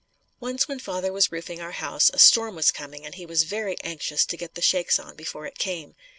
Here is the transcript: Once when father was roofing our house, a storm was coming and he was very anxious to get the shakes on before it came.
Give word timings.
Once 0.39 0.67
when 0.67 0.79
father 0.79 1.13
was 1.13 1.31
roofing 1.31 1.61
our 1.61 1.73
house, 1.73 2.09
a 2.11 2.17
storm 2.17 2.55
was 2.55 2.71
coming 2.71 3.05
and 3.05 3.13
he 3.13 3.25
was 3.27 3.43
very 3.43 3.79
anxious 3.81 4.25
to 4.25 4.35
get 4.35 4.55
the 4.55 4.59
shakes 4.63 4.97
on 4.97 5.15
before 5.15 5.45
it 5.45 5.59
came. 5.59 5.93